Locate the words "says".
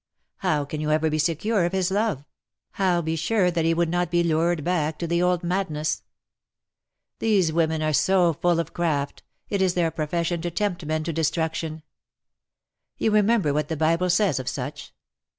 14.09-14.39